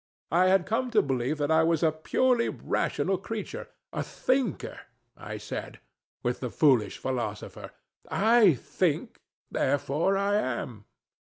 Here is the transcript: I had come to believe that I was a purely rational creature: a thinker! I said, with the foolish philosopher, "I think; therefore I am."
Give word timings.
I 0.31 0.47
had 0.47 0.65
come 0.65 0.89
to 0.97 1.03
believe 1.03 1.37
that 1.37 1.51
I 1.51 1.61
was 1.61 1.83
a 1.83 1.91
purely 1.91 2.49
rational 2.49 3.19
creature: 3.19 3.67
a 3.93 4.01
thinker! 4.01 4.79
I 5.15 5.37
said, 5.37 5.79
with 6.23 6.39
the 6.39 6.49
foolish 6.49 6.97
philosopher, 6.97 7.69
"I 8.09 8.55
think; 8.55 9.21
therefore 9.51 10.17
I 10.17 10.37
am." 10.37 10.85